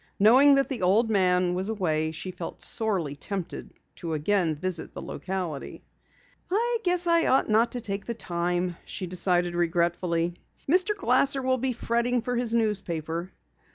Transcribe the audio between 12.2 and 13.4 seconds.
for his paper."